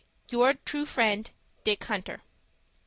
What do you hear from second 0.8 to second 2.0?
friend, "DICK